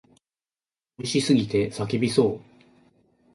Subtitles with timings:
[0.97, 2.39] 美味しすぎて叫びそう。